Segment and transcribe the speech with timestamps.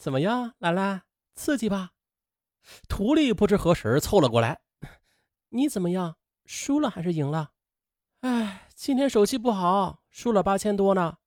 [0.00, 1.02] 怎么样，兰兰，
[1.34, 1.90] 刺激吧？
[2.88, 4.62] 徒弟不知何时凑了过来，
[5.50, 6.16] 你怎么样？
[6.46, 7.52] 输了还是赢了？
[8.20, 11.18] 哎，今天手气不好，输了八千多呢。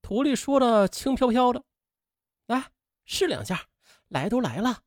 [0.00, 1.64] 徒弟说的轻飘飘的，
[2.46, 2.70] 来
[3.04, 3.66] 试两下，
[4.08, 4.84] 来都来了。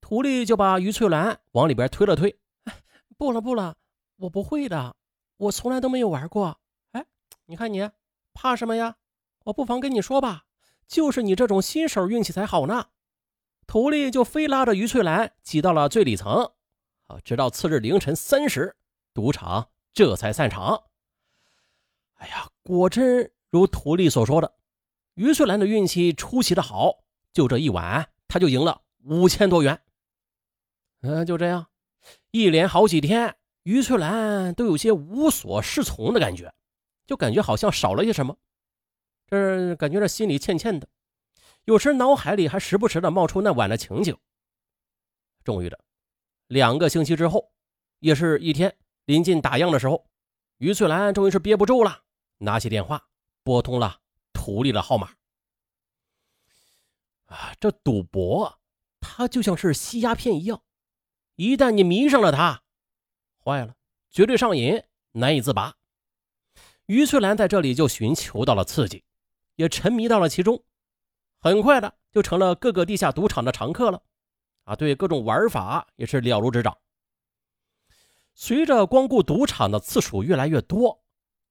[0.00, 2.82] 徒弟就把于翠兰往里边推了推，哎
[3.16, 3.76] 不了不了，
[4.16, 4.96] 我不会的，
[5.36, 6.60] 我从来都没有玩过。
[6.90, 7.06] 哎，
[7.44, 7.88] 你看你
[8.34, 8.96] 怕什么呀？
[9.44, 10.45] 我不妨跟你说吧，
[10.86, 12.86] 就是你这种新手运气才好呢。
[13.66, 16.52] 徒弟就非拉着于翠兰挤到了最里层，
[17.06, 18.76] 啊，直到次日凌晨三时，
[19.12, 20.84] 赌场这才散场。
[22.14, 24.54] 哎呀，果真如徒弟所说的，
[25.14, 29.82] 于翠兰的运气出奇的好，就这一晚，他就赢了五千多元。
[31.02, 31.66] 嗯，就这样，
[32.30, 36.54] 一连好几天，于翠兰都有些无所适从的感觉，
[37.04, 38.36] 就感觉好像少了些什么，
[39.26, 40.88] 这感觉这心里欠欠的。
[41.64, 44.16] 有时脑海里还时不时的冒出那晚的情景。
[45.42, 45.78] 终于的，
[46.46, 47.52] 两个星期之后，
[47.98, 50.08] 也是一天临近打烊的时候，
[50.58, 52.02] 于翠兰终于是憋不住了，
[52.38, 53.08] 拿起电话
[53.42, 54.00] 拨通了
[54.32, 55.12] 徒弟的号码。
[57.26, 58.60] 啊，这赌博，
[59.00, 60.62] 它就像是吸鸦片一样，
[61.34, 62.62] 一旦你迷上了它，
[63.42, 63.74] 坏了，
[64.10, 64.80] 绝对上瘾，
[65.12, 65.74] 难以自拔。
[66.86, 69.04] 于翠兰在这里就寻求到了刺激，
[69.56, 70.62] 也沉迷到了其中。
[71.38, 74.02] 很快的就成了各个地下赌场的常客了，
[74.64, 76.76] 啊，对各种玩法也是了如指掌。
[78.34, 81.02] 随着光顾赌场的次数越来越多，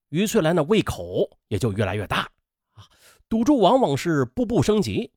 [0.09, 2.29] 于翠兰的胃口也就越来越大，
[2.73, 2.87] 啊，
[3.27, 5.11] 赌注往往是步步升级，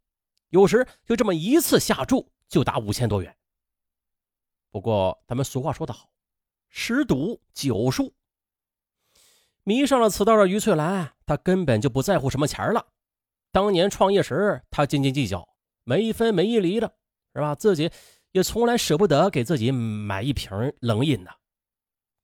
[0.49, 3.37] 有时就这么一次下注就达五千多元。
[4.71, 6.11] 不过咱们俗话说得好，
[6.69, 8.15] 十赌九输。
[9.63, 12.87] 迷上了此道的于翠兰，他根本就不在乎什么钱了。
[13.53, 15.47] 当年创业时，他斤斤计较，
[15.85, 16.95] 没一分没一厘的，
[17.35, 17.55] 是吧？
[17.55, 17.91] 自己
[18.33, 21.31] 也从来舍不得给自己买一瓶冷饮呢。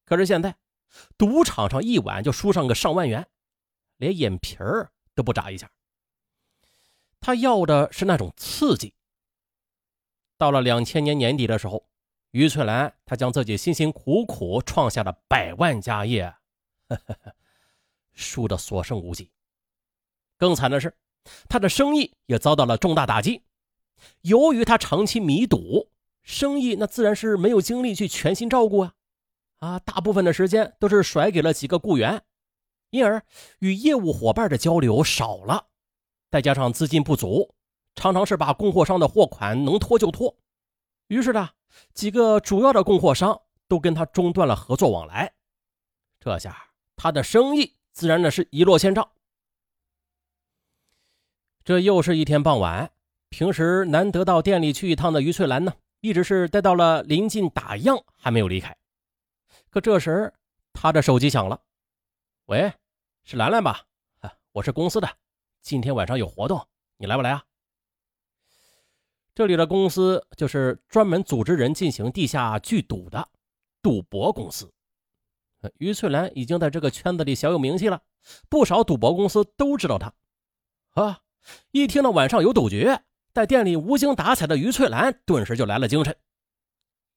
[0.05, 0.56] 可是现在，
[1.17, 3.27] 赌场上一晚就输上个上万元，
[3.98, 5.70] 连眼皮儿都不眨一下。
[7.20, 8.95] 他要的是那种刺激。
[10.36, 11.86] 到了两千年年底的时候，
[12.33, 16.34] 于翠兰她将自己辛辛苦苦创下的百万家业，
[16.89, 17.34] 呵呵
[18.14, 19.30] 输得所剩无几。
[20.36, 20.97] 更惨的是。
[21.48, 23.42] 他的生意也遭到了重大打击。
[24.20, 25.89] 由于他长期迷赌，
[26.23, 28.95] 生意那自然是没有精力去全心照顾啊！
[29.61, 32.23] 啊，大部分的时间都是甩给了几个雇员，
[32.91, 33.25] 因而
[33.61, 35.67] 与业务伙伴的交流少了。
[36.31, 37.55] 再加上资金不足，
[37.95, 40.36] 常常是把供货商的货款能拖就拖。
[41.07, 41.48] 于是呢，
[41.95, 45.33] 几个主要的供货商都跟他中断了合作往来。
[46.20, 46.55] 这下
[46.96, 49.08] 他的生意自然的是一落千丈。
[51.64, 52.90] 这又是一天傍晚，
[53.30, 58.77] 平时难得到店里去一趟的于翠兰呢，一直是待到了临近打烊还没有离开。
[59.70, 60.34] 可这时，
[60.72, 61.62] 她的手机响了
[62.46, 62.72] ，“喂，
[63.22, 63.86] 是兰兰吧？
[64.50, 65.08] 我是公司的，
[65.62, 67.44] 今天晚上有活动，你来不来啊？”
[69.36, 73.28] 这里的公司就是专门组织人进行地下聚赌的
[73.80, 74.73] 赌博公司。
[75.79, 78.02] 于翠兰已经在这个圈子里小有名气了，
[78.48, 80.13] 不少赌博公司都知道他，
[81.01, 81.20] 啊。
[81.73, 82.89] 一听到晚上有赌局，
[83.35, 86.17] 在店里无精打采的于翠兰顿时就来了精神。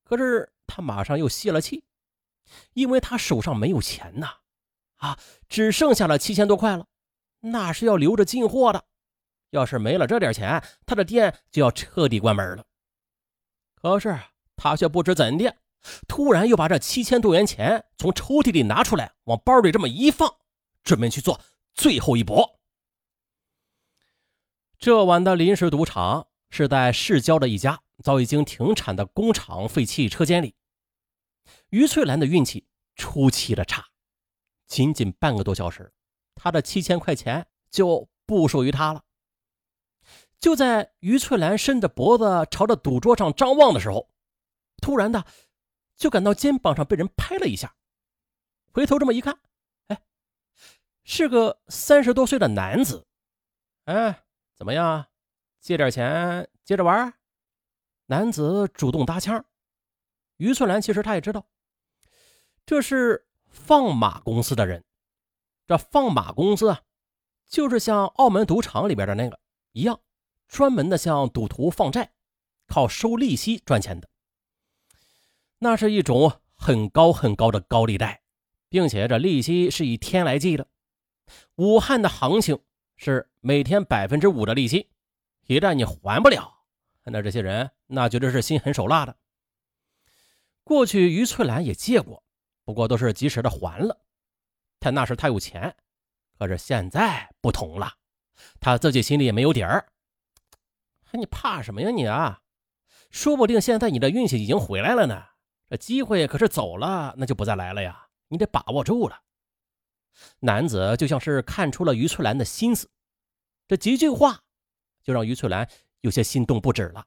[0.04, 1.86] 可是她马上又泄了气，
[2.74, 4.28] 因为她手上没有钱呐，
[4.98, 6.88] 啊，只剩下了七千多块了，
[7.40, 8.84] 那是要留着进货的。
[9.52, 12.66] 要是没了这点钱，她的店就要彻底关门了。
[13.76, 14.20] 可是
[14.58, 15.56] 她却不知怎的，
[16.08, 20.38] 突然又把这七千多元钱从抽屉里拿出来，往包里这么一放，
[20.84, 21.40] 准备去做
[21.74, 22.60] 最后一搏。
[24.80, 30.56] 这晚的临时赌场是在市郊的一家早已经停产的工厂废弃车间里。
[31.70, 33.86] 于翠兰的运气出奇的差，
[34.68, 35.94] 仅仅半个多小时，
[36.36, 39.04] 她的七千块钱就不属于她了。
[40.40, 44.10] 就在于翠兰伸着脖子朝着赌桌上张望的时候，
[44.82, 45.26] 突然的
[45.98, 47.76] 就感到肩膀上被人拍了一下，
[48.72, 49.38] 回头这么一看，
[49.88, 50.02] 哎，
[51.04, 53.06] 是个三十多岁的男子，
[53.84, 54.24] 哎。
[54.58, 55.06] 怎么样？
[55.60, 57.14] 借点钱接着玩？
[58.08, 59.46] 男子主动搭腔。
[60.38, 61.46] 于翠兰其实他也知道，
[62.66, 64.84] 这是放马公司的人。
[65.68, 66.82] 这放马公司啊，
[67.46, 69.40] 就是像澳门赌场里边的那个
[69.74, 70.02] 一样，
[70.48, 72.12] 专门的向赌徒放债，
[72.66, 74.10] 靠收利息赚钱的。
[75.60, 78.22] 那是一种很高很高的高利贷，
[78.70, 80.68] 并且这利息是以天来计的。
[81.56, 82.60] 武汉的行情。
[83.00, 84.90] 是每天百分之五的利息，
[85.46, 86.52] 一旦你还不了，
[87.04, 89.16] 那这些人那绝对是心狠手辣的。
[90.64, 92.24] 过去于翠兰也借过，
[92.66, 94.02] 不过都是及时的还了。
[94.80, 95.76] 他那时他有钱，
[96.40, 97.94] 可是现在不同了，
[98.60, 99.88] 他自己心里也没有底儿。
[101.12, 102.42] 你怕什么呀你啊？
[103.12, 105.24] 说不定现在你的运气已经回来了呢。
[105.70, 108.08] 这机会可是走了，那就不再来了呀！
[108.30, 109.22] 你得把握住了。
[110.40, 112.90] 男子就像是看出了于翠兰的心思，
[113.68, 114.44] 这几句话
[115.04, 115.70] 就让于翠兰
[116.02, 117.06] 有些心动不止了。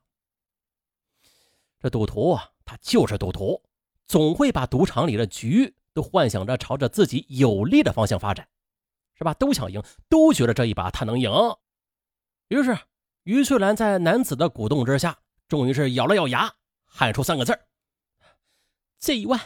[1.78, 3.62] 这赌徒啊他就是赌徒，
[4.06, 8.46] 总会把赌场里的局都幻想着朝着自己有利的方向发展，
[9.14, 9.34] 是吧？
[9.34, 11.30] 都想赢，都觉得这一把他能赢。
[12.48, 12.78] 于是，
[13.22, 15.18] 于翠兰在男子的鼓动之下，
[15.48, 16.54] 终于是咬了咬牙，
[16.84, 17.66] 喊出三个字儿。
[19.00, 19.40] 借一万，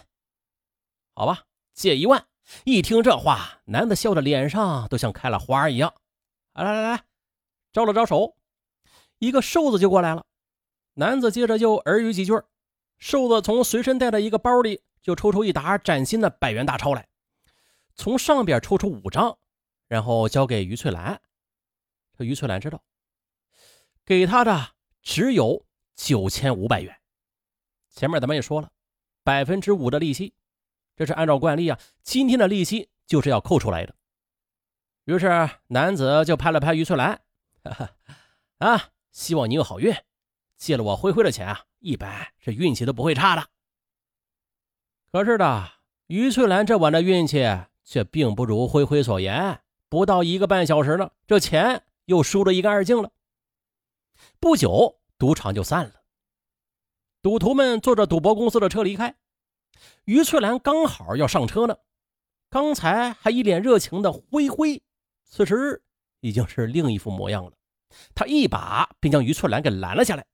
[1.14, 2.26] 好吧，借一万。
[2.64, 5.94] 一听这话，男的笑的脸上都像开了花一样。
[6.52, 7.04] 来来来，
[7.72, 8.36] 招了招手，
[9.18, 10.26] 一个瘦子就过来了。
[10.94, 12.32] 男子接着就耳语几句，
[12.98, 17.08] 瘦子从随身带的一个包里就抽出一沓崭新的百元大钞来，
[17.94, 19.38] 从上边抽出五张，
[19.86, 21.22] 然后交给于翠兰。
[22.18, 22.82] 这于翠兰知道，
[24.04, 25.64] 给他的只有
[25.94, 27.00] 九千五百元。
[27.88, 28.70] 前面咱们也说了。
[29.24, 30.34] 百分之五的利息，
[30.94, 33.96] 这是按照惯例啊，今天的利息就是要扣出来的。
[35.06, 37.20] 于是男子就拍了拍于翠兰，
[37.64, 37.90] 哈哈，
[38.58, 39.92] 啊，希望你有好运。
[40.56, 43.48] 借了我灰灰的钱啊，一般这运气都不会差的。
[45.10, 45.72] 可是的，
[46.06, 47.44] 于翠兰这晚的运气
[47.82, 53.10] 却并不如灰灰所言，不到一个半小时了，这钱又输得一干二净了。
[54.38, 56.03] 不久，赌场就散了。
[57.24, 59.16] 赌徒们坐着赌博公司的车离开，
[60.04, 61.78] 于翠兰刚好要上车呢。
[62.50, 64.82] 刚才还一脸热情的灰灰，
[65.22, 65.82] 此时
[66.20, 67.52] 已经是另一副模样了。
[68.14, 70.26] 他一把便将于翠兰给拦了下来。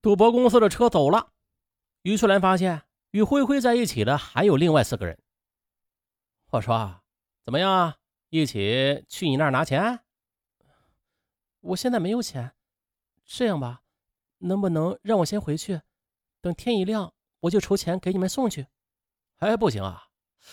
[0.00, 1.32] 赌博公司的车走了，
[2.02, 5.18] 于翠兰发现与灰灰在一起的还有另外四个人。
[6.52, 7.00] 我说
[7.44, 7.96] ：“怎么样，
[8.28, 9.98] 一起去你那儿拿钱？”
[11.58, 12.52] 我现在没有钱，
[13.24, 13.82] 这样吧。
[14.38, 15.80] 能不能让我先回去？
[16.40, 18.66] 等天一亮，我就筹钱给你们送去。
[19.38, 20.08] 哎，不行啊，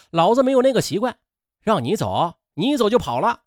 [0.09, 1.19] 老子没有那个习惯。
[1.61, 3.45] 让你走，你走就跑了。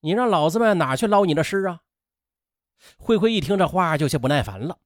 [0.00, 1.82] 你让老子们哪去捞你的尸啊？
[2.96, 4.78] 灰灰一听这话，就些不耐烦了。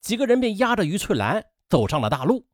[0.00, 2.46] 几个人便押着于翠兰走上了大路，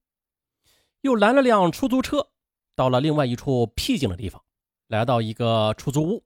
[1.02, 2.30] 又拦了辆出租车，
[2.74, 4.42] 到了另外一处僻静的地方，
[4.86, 6.24] 来到一个出租屋。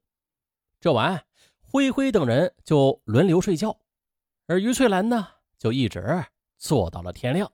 [0.80, 1.24] 这晚，
[1.60, 3.80] 灰灰等人就轮流睡觉，
[4.46, 5.28] 而于翠兰呢？
[5.62, 6.24] 就一直
[6.58, 7.52] 坐到了天亮，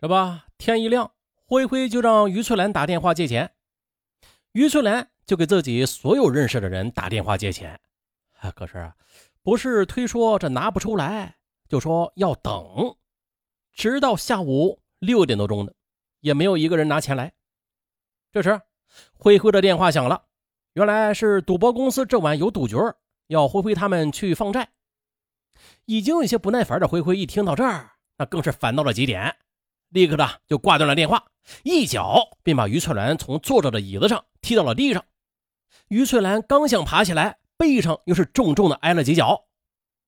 [0.00, 0.14] 这不
[0.56, 1.12] 天一亮，
[1.44, 3.54] 灰灰就让于翠兰打电话借钱，
[4.52, 7.78] 于翠兰就给自己所有认识的人打电话借钱，
[8.56, 8.90] 可是
[9.42, 11.36] 不是推说这拿不出来，
[11.68, 12.96] 就说要等，
[13.74, 15.74] 直到下午六点多钟的，
[16.20, 17.34] 也没有一个人拿钱来。
[18.32, 18.58] 这时，
[19.12, 20.24] 灰灰的电话响了，
[20.72, 22.76] 原来是赌博公司这晚有赌局，
[23.26, 24.72] 要灰灰他们去放债。
[25.84, 29.36] 已经有些不耐烦的灰灰一听到这儿，那更是烦到了极点，
[29.88, 31.24] 立刻的就挂断了电话，
[31.62, 35.04] 一脚便把于翠兰从坐着的椅子上踢到了地上。
[35.88, 39.46] 于翠兰刚想爬起来，背上又是重重的挨了几脚。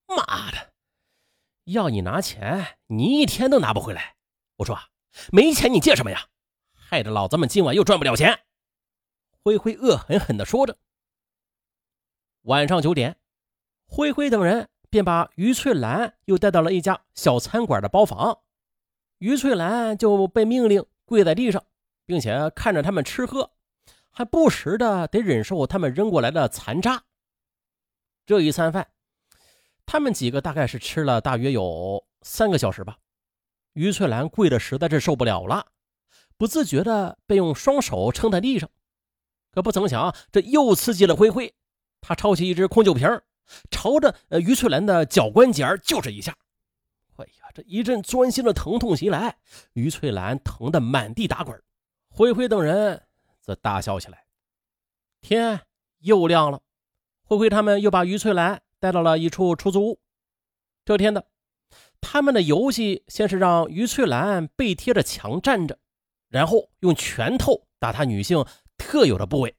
[0.07, 0.73] 妈的，
[1.65, 4.17] 要你拿钱，你一天都拿不回来。
[4.57, 4.79] 我说
[5.33, 6.29] 没钱你借什么呀？
[6.73, 8.41] 害得老子们今晚又赚不了钱。
[9.43, 10.79] 灰灰恶狠狠地说着。
[12.43, 13.17] 晚上九点，
[13.87, 14.69] 灰灰等人。
[14.95, 18.43] 便把于翠兰又带到了一家小餐馆的包房，
[19.19, 21.65] 于翠兰就被命令跪在地上，
[22.07, 23.51] 并且看着他们吃喝，
[24.13, 27.03] 还不时的得忍受他们扔过来的残渣。
[28.25, 28.87] 这一餐饭，
[29.85, 32.97] 他们几个大概是吃了大约有三个小时吧。
[33.73, 35.73] 于翠兰跪的实在是受不了了，
[36.37, 38.71] 不自觉的被用双手撑在地上，
[39.51, 41.53] 可不曾想这又刺激了灰灰，
[42.01, 43.09] 他抄起一只空酒瓶。
[43.71, 46.37] 朝着呃于翠兰的脚关节就是一下，
[47.17, 49.37] 哎呀，这一阵钻心的疼痛袭来，
[49.75, 51.63] 于翠兰疼得满地打滚，
[52.09, 53.03] 灰灰等人
[53.41, 54.25] 则大笑起来。
[55.21, 55.61] 天
[56.01, 56.61] 又亮了，
[57.23, 60.01] 灰灰他们又把于翠兰带到了一处出租屋。
[60.85, 61.27] 这天的，
[62.01, 65.79] 他们的游戏先是让于翠兰背贴着墙站着，
[66.29, 68.45] 然后用拳头打她女性
[68.77, 69.57] 特有的部位，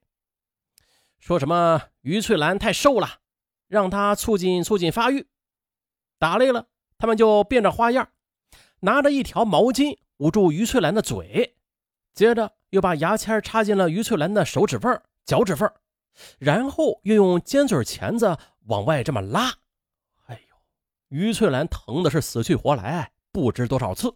[1.17, 3.21] 说什么于翠兰太瘦了。
[3.67, 5.27] 让他促进促进发育，
[6.17, 6.67] 打累了，
[6.97, 8.09] 他们就变着花样，
[8.81, 11.57] 拿着一条毛巾捂住于翠兰的嘴，
[12.13, 15.69] 接着又把牙签插进了于翠兰的手指缝、脚趾缝，
[16.39, 19.49] 然后又用尖嘴钳子往外这么拉。
[20.27, 20.55] 哎呦，
[21.09, 24.15] 于翠兰疼的是死去活来，不知多少次。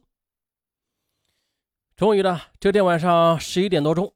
[1.96, 4.14] 终于呢，这天晚上十一点多钟，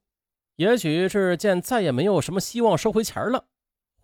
[0.56, 3.46] 也许是见再也没有什么希望收回钱了，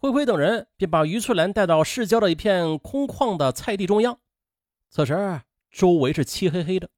[0.01, 4.19] 灰灰等人便把于翠兰带到市郊的一片空旷的菜地中央。
[4.89, 6.89] 此时周围是漆黑黑的，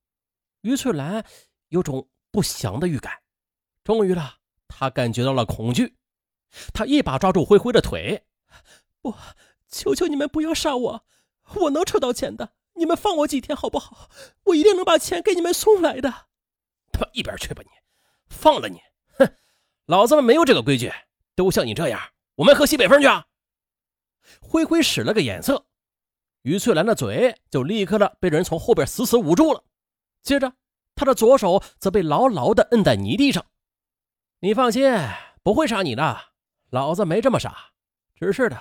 [0.61, 1.25] 于翠兰
[1.71, 3.13] 有种不祥的预感。
[3.83, 4.37] 终于了，
[4.69, 5.97] 她感觉到了恐惧，
[6.73, 8.23] 她一把抓住灰灰的腿
[9.03, 9.13] ：“不，
[9.69, 11.05] 求求你们不要杀我，
[11.57, 14.11] 我能筹到钱的，你们放我几天好不好？
[14.45, 16.27] 我一定能把钱给你们送来的。
[16.95, 17.71] ”他一边去吧你！
[18.29, 18.81] 放了你！
[19.19, 19.29] 哼，
[19.87, 20.93] 老子们没有这个规矩，
[21.35, 22.01] 都像你这样，
[22.43, 23.25] 我们喝西北风去啊！
[24.41, 25.65] 灰灰使了个眼色，
[26.43, 29.63] 于翠兰的嘴就立刻的被人从后边死死捂住了，
[30.23, 30.53] 接着
[30.97, 33.47] 他的左手则被牢牢的摁在泥地上。
[34.41, 34.93] 你放心，
[35.45, 36.21] 不会杀你的，
[36.71, 37.71] 老子没这么傻，
[38.17, 38.61] 只是的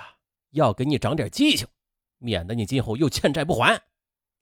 [0.50, 1.66] 要给你长点记性，
[2.18, 3.82] 免得你今后又欠债不还。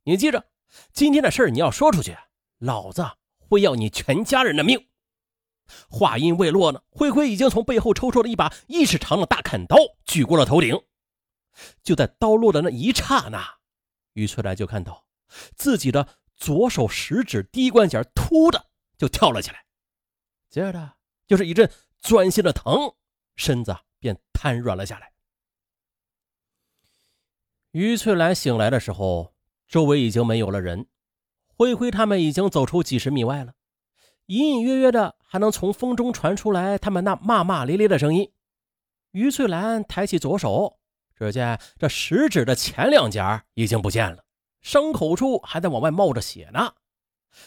[0.02, 0.44] 你记着，
[0.92, 2.14] 今天的事你要说出去，
[2.58, 3.02] 老子。
[3.38, 4.89] 会要你全家人的命！
[5.88, 10.78] 话音未落呢，灰灰已经从背后抽出了一把一尺长的大砍刀，举过了头顶。
[11.82, 13.58] 就在刀落的那一刹那，
[14.12, 15.04] 于翠兰就看到
[15.56, 19.64] 自己的左手食指第一关节突的就跳了起来，
[20.48, 20.92] 接着
[21.26, 22.94] 就是一阵钻心的疼，
[23.36, 25.12] 身子便瘫软了下来。
[27.72, 29.34] 于翠兰醒来的时候，
[29.68, 30.88] 周围已经没有了人。
[31.46, 33.54] 灰灰他们已经走出几十米外了，
[34.30, 38.30] 隐隐约约的还能从风中传出来他们那骂骂咧咧的声音。
[39.10, 40.78] 于翠兰抬起左手，
[41.16, 43.20] 只见这食指的前两节
[43.54, 44.22] 已经不见了，
[44.62, 46.72] 伤口处还在往外冒着血呢。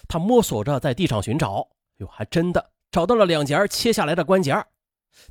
[0.10, 1.66] 他摸索着在地上寻找，
[2.00, 4.54] 哟，还真的找到了两节切下来的关节，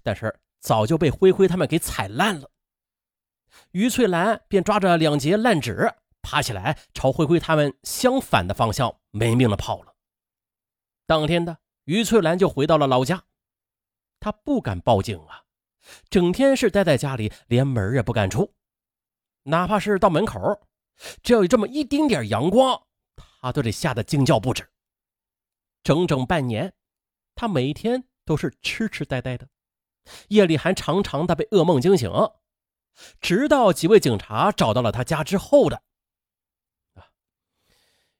[0.03, 2.49] 但是早就被灰灰他们给踩烂了。
[3.73, 5.93] 于翠兰便抓着两截烂纸。
[6.23, 9.92] 爬起来，朝灰灰他们相反的方向没命的跑了。
[11.13, 13.25] 当天的于翠兰就回到了老家，
[14.19, 15.45] 她不敢报警啊，
[16.09, 18.55] 整天是待在家里，连门也不敢出，
[19.43, 20.41] 哪怕是到门口，
[21.23, 24.67] 只要有这么一丁点阳光，她都得吓得惊叫不止。
[25.83, 26.73] 整整半年，
[27.35, 29.47] 她每天都是痴痴呆呆的，
[30.29, 32.11] 夜里还常常的被噩梦惊醒，
[33.21, 35.83] 直到几位警察找到了她家之后的。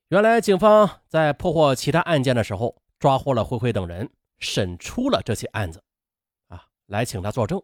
[0.09, 5.83] 原来警方在破获其他案件的时候，抓获了灰灰等人，审出了这起案子，
[6.47, 7.61] 啊，来请他作证。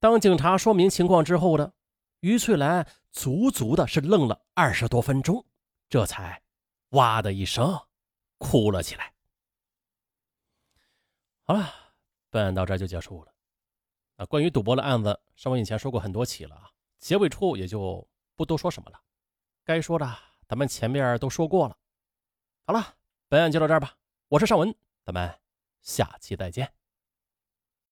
[0.00, 1.72] 当警察说明情况之后呢
[2.18, 5.46] 于翠兰足足的是愣了二十多分钟，
[5.88, 6.42] 这才
[6.88, 7.78] 哇的一声
[8.38, 9.14] 哭了起来。
[11.44, 11.72] 好了，
[12.28, 13.32] 本案到这就结束了。
[14.16, 16.68] 啊，关于赌博的案子，上文以前说过很多起了啊，
[16.98, 18.04] 结尾处也就
[18.34, 19.00] 不多说什么了，
[19.62, 20.18] 该说的。
[20.48, 21.78] 咱们前面都说过了，
[22.66, 22.96] 好了，
[23.32, 23.94] 本案就到这儿吧。
[24.28, 24.74] 我是尚文，
[25.06, 25.32] 咱们
[25.80, 26.70] 下期再见。